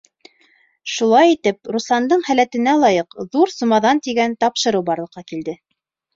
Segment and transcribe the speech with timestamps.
[0.93, 5.57] Шулай итеп, Русландың һәләтенә лайыҡ «Ҙур сумаҙан» тигән тапшырыу барлыҡҡа килә.